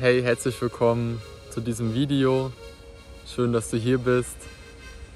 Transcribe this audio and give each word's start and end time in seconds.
hey, 0.00 0.22
herzlich 0.22 0.60
willkommen 0.60 1.20
zu 1.50 1.60
diesem 1.60 1.94
Video. 1.94 2.52
Schön, 3.26 3.52
dass 3.52 3.70
du 3.70 3.76
hier 3.76 3.98
bist. 3.98 4.36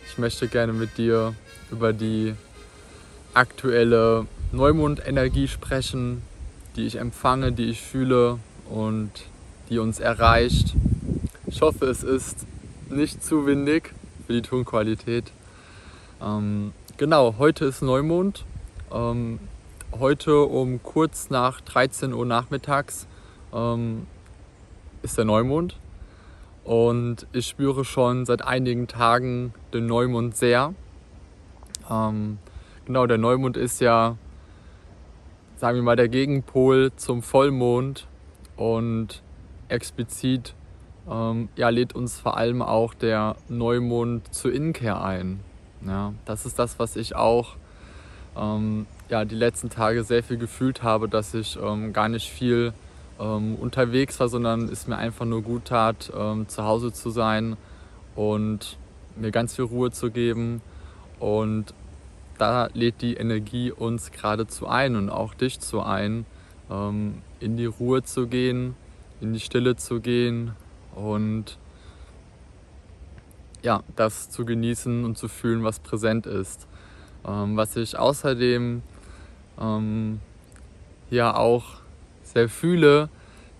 Ich 0.07 0.19
möchte 0.19 0.49
gerne 0.49 0.73
mit 0.73 0.99
dir 0.99 1.35
über 1.71 1.93
die 1.93 2.35
aktuelle 3.35 4.27
Neumondenergie 4.53 5.49
sprechen, 5.49 6.23
die 6.77 6.87
ich 6.87 6.97
empfange, 6.97 7.53
die 7.53 7.71
ich 7.71 7.81
fühle 7.81 8.39
und 8.71 9.11
die 9.69 9.79
uns 9.79 10.01
erreicht. 10.01 10.75
Ich 11.47 11.61
hoffe, 11.61 11.87
es 11.87 12.03
ist 12.03 12.47
nicht 12.89 13.25
zu 13.25 13.47
windig 13.47 13.95
für 14.27 14.33
die 14.35 14.43
Tonqualität. 14.43 15.33
Ähm, 16.23 16.73
genau, 16.97 17.35
heute 17.39 17.65
ist 17.67 17.83
Neumond. 17.83 18.45
Ähm, 18.93 19.41
heute 19.99 20.41
um 20.41 20.83
kurz 20.83 21.31
nach 21.31 21.61
13 21.61 22.13
Uhr 22.13 22.27
nachmittags 22.27 23.07
ähm, 23.53 24.07
ist 25.03 25.19
der 25.19 25.25
Neumond. 25.25 25.77
Und 26.65 27.27
ich 27.33 27.47
spüre 27.47 27.85
schon 27.85 28.27
seit 28.27 28.43
einigen 28.43 28.89
Tagen 28.89 29.55
den 29.73 29.87
Neumond 29.87 30.37
sehr. 30.37 30.75
Ähm, 31.91 32.39
genau, 32.85 33.07
der 33.07 33.19
Neumond 33.19 33.57
ist 33.57 33.81
ja, 33.81 34.17
sagen 35.57 35.77
wir 35.77 35.83
mal, 35.83 35.97
der 35.97 36.09
Gegenpol 36.09 36.93
zum 36.97 37.23
Vollmond 37.23 38.07
und 38.57 39.23
explizit 39.69 40.55
ähm, 41.11 41.49
ja, 41.57 41.69
lädt 41.71 41.95
uns 41.95 42.21
vor 42.21 42.37
allem 42.37 42.61
auch 42.61 42.93
der 42.95 43.37
Neumond 43.49 44.33
zur 44.35 44.53
Innenkehr 44.53 45.03
ein. 45.03 45.41
Ja, 45.87 46.13
das 46.25 46.45
ist 46.45 46.59
das, 46.59 46.79
was 46.79 46.97
ich 46.97 47.17
auch 47.17 47.57
ähm, 48.37 48.87
ja, 49.09 49.25
die 49.25 49.35
letzten 49.35 49.71
Tage 49.71 50.05
sehr 50.05 50.23
viel 50.23 50.37
gefühlt 50.37 50.83
habe, 50.83 51.09
dass 51.09 51.35
ich 51.35 51.59
ähm, 51.63 51.93
gar 51.93 52.09
nicht 52.09 52.31
viel 52.31 52.73
ähm, 53.19 53.57
unterwegs 53.57 54.19
war, 54.21 54.29
sondern 54.29 54.69
es 54.69 54.87
mir 54.87 54.97
einfach 54.97 55.25
nur 55.25 55.43
gut 55.43 55.67
tat, 55.67 56.13
ähm, 56.17 56.49
zu 56.49 56.65
Hause 56.65 56.93
zu 56.93 57.11
sein 57.11 57.57
und 58.15 58.79
mir 59.17 59.31
ganz 59.31 59.57
viel 59.57 59.65
Ruhe 59.65 59.91
zu 59.91 60.11
geben. 60.11 60.61
Und 61.19 61.75
da 62.39 62.69
lädt 62.73 63.03
die 63.03 63.15
Energie 63.15 63.73
uns 63.73 64.13
geradezu 64.13 64.67
ein 64.67 64.97
und 64.97 65.11
auch 65.11 65.35
dich 65.35 65.61
zu 65.61 65.83
ein, 65.83 66.25
ähm, 66.71 67.23
in 67.41 67.57
die 67.57 67.67
Ruhe 67.67 68.03
zu 68.03 68.27
gehen, 68.27 68.77
in 69.21 69.33
die 69.33 69.41
Stille 69.41 69.77
zu 69.77 70.01
gehen 70.01 70.53
und 70.95 71.59
ja, 73.63 73.83
das 73.97 74.31
zu 74.31 74.45
genießen 74.45 75.05
und 75.05 75.19
zu 75.19 75.27
fühlen, 75.29 75.65
was 75.65 75.81
präsent 75.81 76.27
ist. 76.27 76.69
Ähm, 77.27 77.57
was 77.57 77.75
ich 77.77 77.99
außerdem 77.99 78.83
ähm, 79.61 80.21
ja 81.11 81.35
auch 81.35 81.81
sehr 82.29 82.49
fühle, 82.49 83.09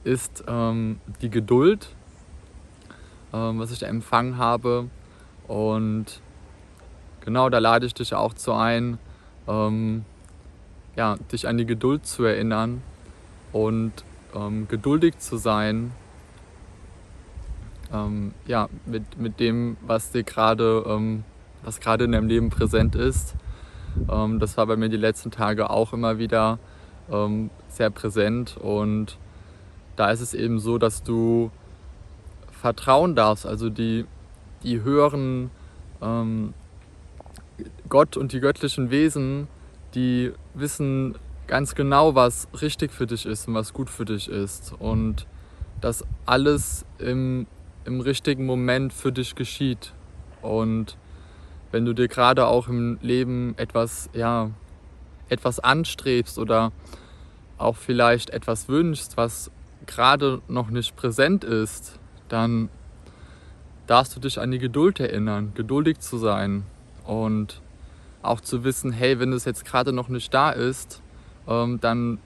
ist 0.05 0.45
ähm, 0.47 1.01
die 1.21 1.31
Geduld, 1.31 1.89
ähm, 3.33 3.59
was 3.59 3.71
ich 3.73 3.79
da 3.79 3.87
empfangen 3.87 4.39
habe. 4.39 4.89
Und 5.47 6.21
genau 7.21 7.49
da 7.49 7.59
lade 7.59 7.87
ich 7.87 7.95
dich 7.95 8.15
auch 8.15 8.35
zu 8.35 8.53
ein, 8.53 8.99
ähm, 9.47 10.05
ja, 10.97 11.17
dich 11.33 11.49
an 11.49 11.59
die 11.59 11.67
Geduld 11.67 12.07
zu 12.07 12.25
erinnern 12.25 12.83
und 13.53 13.93
ähm, 14.35 14.69
geduldig 14.69 15.19
zu 15.19 15.37
sein. 15.37 15.93
Ähm, 17.93 18.35
ja, 18.47 18.69
mit, 18.85 19.19
mit 19.19 19.41
dem, 19.41 19.79
was 19.81 20.11
dir 20.11 20.23
gerade, 20.23 20.85
ähm, 20.87 21.25
was 21.63 21.81
gerade 21.81 22.05
in 22.05 22.13
deinem 22.13 22.29
Leben 22.29 22.51
präsent 22.51 22.95
ist. 22.95 23.35
das 24.07 24.57
war 24.57 24.67
bei 24.67 24.77
mir 24.77 24.91
die 24.91 24.99
letzten 24.99 25.33
Tage 25.33 25.71
auch 25.71 25.93
immer 25.93 26.19
wieder 26.19 26.59
ähm, 27.11 27.51
sehr 27.69 27.91
präsent. 27.91 28.57
Und 28.57 29.19
da 29.97 30.11
ist 30.11 30.21
es 30.21 30.35
eben 30.35 30.59
so, 30.59 30.79
dass 30.79 31.03
du 31.03 31.51
vertrauen 32.51 33.15
darfst, 33.15 33.47
also 33.47 33.71
die, 33.71 34.05
die 34.63 34.83
höheren 34.83 35.51
ähm, 36.03 36.55
Gott 37.89 38.17
und 38.17 38.33
die 38.33 38.41
göttlichen 38.41 38.91
Wesen, 38.91 39.49
die 39.95 40.33
wissen 40.55 41.15
ganz 41.47 41.75
genau, 41.75 42.15
was 42.15 42.49
richtig 42.61 42.93
für 42.93 43.07
dich 43.07 43.27
ist 43.27 43.49
und 43.49 43.55
was 43.55 43.73
gut 43.73 43.91
für 43.91 44.05
dich 44.05 44.29
ist. 44.29 44.75
Und 44.79 45.27
dass 45.81 46.05
alles 46.27 46.85
im, 46.99 47.47
im 47.85 48.01
richtigen 48.01 48.45
Moment 48.47 48.93
für 48.93 49.13
dich 49.13 49.35
geschieht. 49.35 49.93
Und 50.43 50.97
wenn 51.71 51.85
du 51.85 51.95
dir 51.95 52.09
gerade 52.09 52.47
auch 52.47 52.69
im 52.69 52.99
Leben 53.01 53.55
etwas, 53.57 54.11
ja, 54.13 54.51
etwas 55.29 55.61
anstrebst 55.61 56.39
oder 56.39 56.73
auch 57.59 57.77
vielleicht 57.77 58.31
etwas 58.31 58.69
wünschst, 58.69 59.17
was 59.17 59.51
gerade 59.87 60.41
noch 60.49 60.71
nicht 60.71 60.97
präsent 60.97 61.45
ist, 61.45 61.99
dann 62.29 62.69
darfst 63.87 64.15
du 64.15 64.21
dich 64.21 64.39
an 64.41 64.51
die 64.51 64.59
Geduld 64.59 65.01
erinnern, 65.01 65.53
geduldig 65.55 65.99
zu 66.01 66.19
sein 66.19 66.65
und 67.05 67.61
auch 68.23 68.41
zu 68.41 68.65
wissen, 68.65 68.93
hey, 68.93 69.19
wenn 69.19 69.33
es 69.33 69.45
jetzt 69.45 69.65
gerade 69.65 69.93
noch 69.93 70.09
nicht 70.09 70.33
da 70.35 70.51
ist, 70.51 71.01
ähm, 71.47 71.81
dann, 71.81 72.19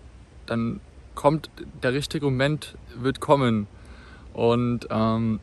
dann 0.47 0.81
kommt 1.15 1.51
der 1.83 1.93
richtige 1.93 2.27
Moment, 2.27 2.77
wird 2.97 3.21
kommen. 3.21 3.69
Und 4.33 4.89
ähm, 4.91 5.41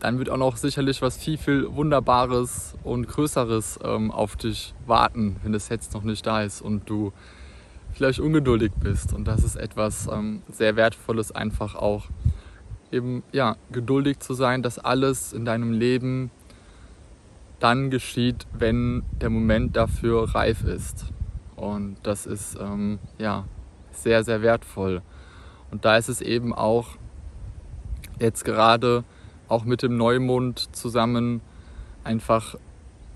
dann 0.00 0.18
wird 0.18 0.30
auch 0.30 0.36
noch 0.36 0.56
sicherlich 0.56 1.02
was 1.02 1.16
viel, 1.16 1.38
viel 1.38 1.74
Wunderbares 1.74 2.76
und 2.84 3.08
Größeres 3.08 3.80
ähm, 3.82 4.10
auf 4.10 4.36
dich 4.36 4.74
warten, 4.86 5.36
wenn 5.42 5.54
es 5.54 5.68
jetzt 5.68 5.94
noch 5.94 6.02
nicht 6.02 6.26
da 6.26 6.42
ist 6.42 6.60
und 6.60 6.88
du 6.88 7.12
vielleicht 7.92 8.20
ungeduldig 8.20 8.72
bist. 8.80 9.12
Und 9.12 9.26
das 9.26 9.42
ist 9.42 9.56
etwas 9.56 10.08
ähm, 10.10 10.42
sehr 10.48 10.76
Wertvolles, 10.76 11.32
einfach 11.32 11.74
auch 11.74 12.04
eben 12.92 13.22
ja, 13.32 13.56
geduldig 13.72 14.20
zu 14.20 14.34
sein, 14.34 14.62
dass 14.62 14.78
alles 14.78 15.32
in 15.32 15.44
deinem 15.44 15.72
Leben 15.72 16.30
dann 17.58 17.90
geschieht, 17.90 18.46
wenn 18.52 19.02
der 19.20 19.30
Moment 19.30 19.76
dafür 19.76 20.34
reif 20.34 20.64
ist. 20.64 21.06
Und 21.56 21.96
das 22.04 22.24
ist 22.24 22.56
ähm, 22.60 23.00
ja 23.18 23.46
sehr, 23.90 24.22
sehr 24.22 24.42
wertvoll. 24.42 25.02
Und 25.70 25.84
da 25.84 25.96
ist 25.96 26.08
es 26.08 26.20
eben 26.20 26.54
auch 26.54 26.90
jetzt 28.20 28.44
gerade 28.44 29.04
auch 29.48 29.64
mit 29.64 29.82
dem 29.82 29.96
Neumond 29.96 30.74
zusammen 30.74 31.40
einfach, 32.04 32.54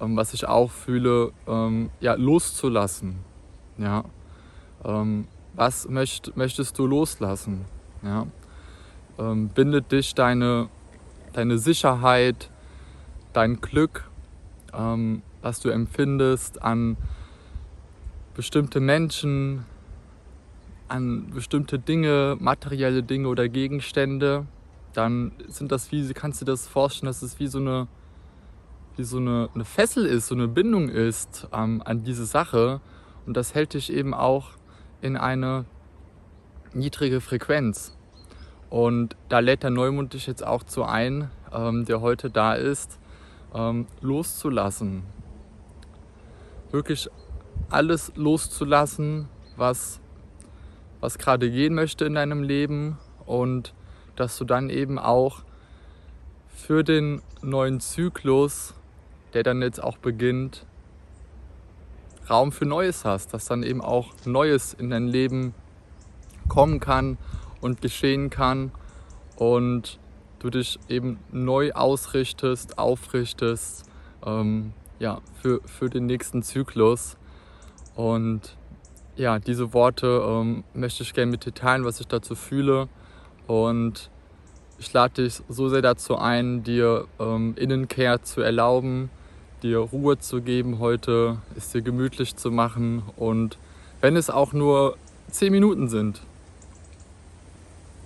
ähm, 0.00 0.16
was 0.16 0.34
ich 0.34 0.46
auch 0.46 0.70
fühle, 0.70 1.32
ähm, 1.46 1.90
ja, 2.00 2.14
loszulassen. 2.14 3.18
Ja. 3.78 4.04
Ähm, 4.84 5.26
was 5.54 5.88
möcht, 5.88 6.36
möchtest 6.36 6.78
du 6.78 6.86
loslassen? 6.86 7.66
Ja. 8.02 8.26
Ähm, 9.18 9.48
bindet 9.48 9.92
dich 9.92 10.14
deine, 10.14 10.68
deine 11.32 11.58
Sicherheit, 11.58 12.50
dein 13.32 13.60
Glück, 13.60 14.10
ähm, 14.72 15.22
was 15.42 15.60
du 15.60 15.68
empfindest 15.68 16.62
an 16.62 16.96
bestimmte 18.34 18.80
Menschen, 18.80 19.66
an 20.88 21.30
bestimmte 21.30 21.78
Dinge, 21.78 22.36
materielle 22.40 23.02
Dinge 23.02 23.28
oder 23.28 23.48
Gegenstände, 23.48 24.46
dann 24.92 25.32
sind 25.48 25.72
das 25.72 25.90
wie, 25.92 26.12
kannst 26.12 26.40
du 26.40 26.44
dir 26.44 26.52
das 26.52 26.66
vorstellen, 26.66 27.06
dass 27.06 27.22
es 27.22 27.38
wie 27.38 27.46
so 27.46 27.58
eine, 27.58 27.88
wie 28.96 29.04
so 29.04 29.18
eine, 29.18 29.48
eine 29.54 29.64
Fessel 29.64 30.06
ist, 30.06 30.28
so 30.28 30.34
eine 30.34 30.48
Bindung 30.48 30.88
ist 30.88 31.48
ähm, 31.52 31.82
an 31.84 32.04
diese 32.04 32.26
Sache. 32.26 32.80
Und 33.26 33.36
das 33.36 33.54
hält 33.54 33.74
dich 33.74 33.92
eben 33.92 34.14
auch 34.14 34.50
in 35.00 35.16
eine 35.16 35.64
niedrige 36.74 37.20
Frequenz. 37.20 37.96
Und 38.70 39.16
da 39.28 39.40
lädt 39.40 39.62
der 39.62 39.70
Neumond 39.70 40.14
dich 40.14 40.26
jetzt 40.26 40.44
auch 40.46 40.62
zu 40.62 40.84
ein, 40.84 41.30
ähm, 41.52 41.84
der 41.84 42.00
heute 42.00 42.30
da 42.30 42.54
ist, 42.54 42.98
ähm, 43.54 43.86
loszulassen. 44.00 45.02
Wirklich 46.70 47.08
alles 47.68 48.12
loszulassen, 48.16 49.28
was, 49.56 50.00
was 51.00 51.18
gerade 51.18 51.50
gehen 51.50 51.74
möchte 51.74 52.04
in 52.04 52.14
deinem 52.14 52.42
Leben 52.42 52.98
und 53.26 53.74
dass 54.22 54.38
du 54.38 54.44
dann 54.44 54.70
eben 54.70 55.00
auch 55.00 55.42
für 56.54 56.84
den 56.84 57.22
neuen 57.42 57.80
Zyklus, 57.80 58.72
der 59.34 59.42
dann 59.42 59.60
jetzt 59.62 59.82
auch 59.82 59.98
beginnt, 59.98 60.64
Raum 62.30 62.52
für 62.52 62.64
Neues 62.64 63.04
hast, 63.04 63.34
dass 63.34 63.46
dann 63.46 63.64
eben 63.64 63.80
auch 63.80 64.12
Neues 64.24 64.74
in 64.74 64.90
dein 64.90 65.08
Leben 65.08 65.54
kommen 66.48 66.78
kann 66.78 67.18
und 67.60 67.82
geschehen 67.82 68.30
kann 68.30 68.70
und 69.34 69.98
du 70.38 70.50
dich 70.50 70.78
eben 70.88 71.18
neu 71.32 71.72
ausrichtest, 71.72 72.78
aufrichtest 72.78 73.90
ähm, 74.24 74.72
ja, 75.00 75.20
für, 75.40 75.60
für 75.64 75.90
den 75.90 76.06
nächsten 76.06 76.44
Zyklus. 76.44 77.16
Und 77.96 78.56
ja, 79.16 79.40
diese 79.40 79.74
Worte 79.74 80.22
ähm, 80.24 80.62
möchte 80.74 81.02
ich 81.02 81.12
gerne 81.12 81.32
mit 81.32 81.44
dir 81.44 81.54
teilen, 81.54 81.84
was 81.84 81.98
ich 81.98 82.06
dazu 82.06 82.36
fühle. 82.36 82.88
Und 83.46 84.10
ich 84.78 84.92
lade 84.92 85.22
dich 85.22 85.42
so 85.48 85.68
sehr 85.68 85.82
dazu 85.82 86.16
ein, 86.16 86.64
dir 86.64 87.06
ähm, 87.20 87.54
Innenkehr 87.56 88.22
zu 88.22 88.40
erlauben, 88.40 89.10
dir 89.62 89.78
Ruhe 89.78 90.18
zu 90.18 90.42
geben 90.42 90.78
heute, 90.80 91.38
es 91.56 91.70
dir 91.70 91.82
gemütlich 91.82 92.36
zu 92.36 92.50
machen 92.50 93.02
und 93.16 93.58
wenn 94.00 94.16
es 94.16 94.28
auch 94.28 94.52
nur 94.52 94.96
10 95.30 95.52
Minuten 95.52 95.88
sind 95.88 96.20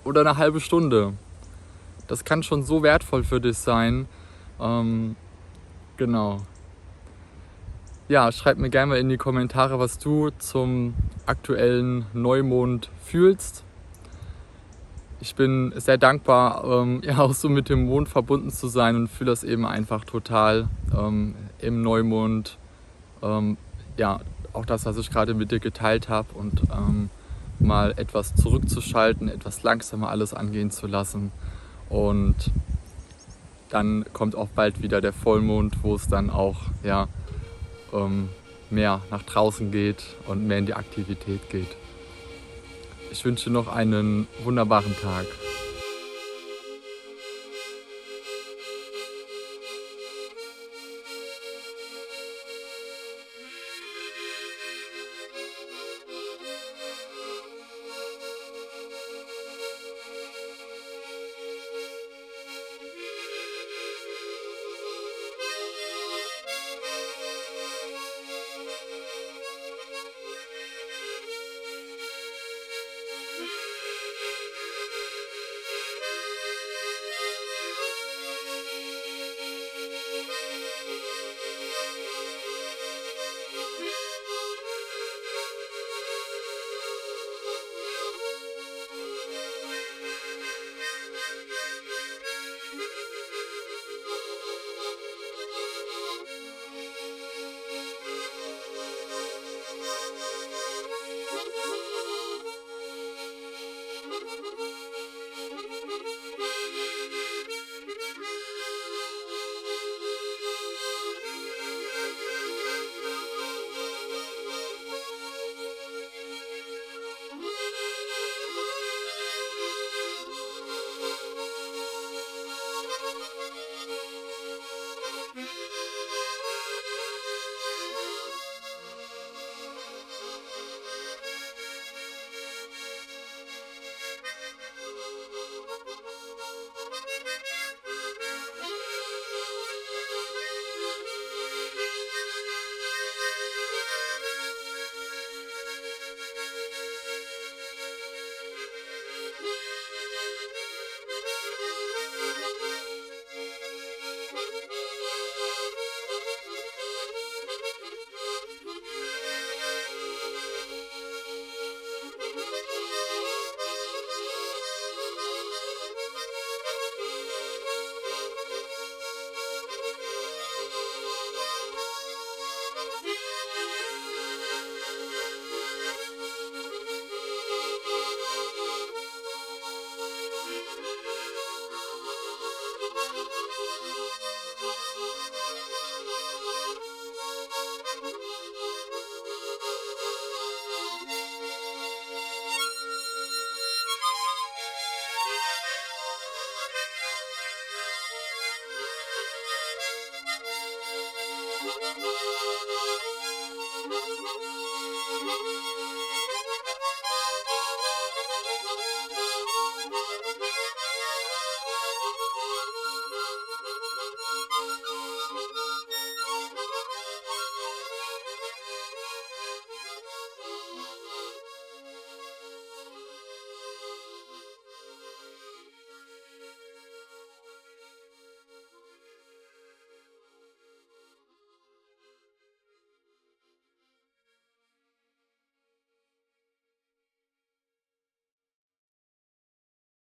oder 0.05 0.21
eine 0.21 0.37
halbe 0.37 0.61
Stunde, 0.61 1.15
das 2.07 2.25
kann 2.25 2.43
schon 2.43 2.63
so 2.63 2.83
wertvoll 2.83 3.25
für 3.25 3.41
dich 3.41 3.57
sein. 3.57 4.07
Ähm, 4.61 5.17
genau. 5.97 6.43
Ja, 8.09 8.31
schreib 8.31 8.59
mir 8.59 8.71
gerne 8.71 8.91
mal 8.91 8.99
in 8.99 9.09
die 9.09 9.17
Kommentare, 9.17 9.79
was 9.79 9.99
du 9.99 10.31
zum 10.39 10.95
aktuellen 11.25 12.07
Neumond 12.13 12.91
fühlst. 13.03 13.65
Ich 15.27 15.35
bin 15.35 15.73
sehr 15.75 15.99
dankbar, 15.99 16.63
ähm, 16.65 17.03
ja 17.05 17.19
auch 17.19 17.35
so 17.35 17.49
mit 17.49 17.69
dem 17.69 17.87
Mond 17.87 18.09
verbunden 18.09 18.51
zu 18.51 18.69
sein 18.69 18.95
und 18.95 19.09
fühle 19.09 19.33
das 19.33 19.43
eben 19.43 19.67
einfach 19.67 20.05
total 20.05 20.69
ähm, 20.97 21.35
im 21.59 21.83
Neumond. 21.83 22.59
Ähm, 23.25 23.57
ja, 23.97 24.21
auch 24.53 24.65
das, 24.65 24.87
was 24.87 24.97
ich 24.99 25.11
gerade 25.11 25.35
mit 25.35 25.51
dir 25.51 25.59
geteilt 25.59 26.09
habe 26.09 26.29
und 26.35 26.63
ähm, 26.73 27.11
mal 27.59 27.93
etwas 27.97 28.37
zurückzuschalten, 28.37 29.29
etwas 29.29 29.65
langsamer 29.65 30.11
alles 30.11 30.33
angehen 30.33 30.71
zu 30.71 30.87
lassen. 30.87 31.33
Und 31.89 32.53
dann 33.71 34.05
kommt 34.13 34.37
auch 34.37 34.49
bald 34.55 34.81
wieder 34.81 35.01
der 35.01 35.13
Vollmond, 35.13 35.83
wo 35.83 35.97
es 35.97 36.07
dann 36.07 36.31
auch 36.31 36.61
ja, 36.85 37.09
ähm, 37.93 38.29
mehr 38.71 39.01
nach 39.11 39.25
draußen 39.25 39.73
geht 39.73 40.05
und 40.29 40.47
mehr 40.47 40.59
in 40.59 40.67
die 40.67 40.75
Aktivität 40.75 41.51
geht. 41.51 41.77
Ich 43.19 43.25
wünsche 43.25 43.49
noch 43.49 43.69
einen 43.69 44.29
wunderbaren 44.45 44.95
Tag. 45.01 45.25